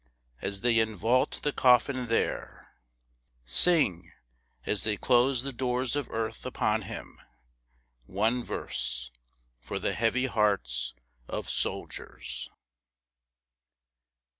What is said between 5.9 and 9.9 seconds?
of earth upon him one verse, For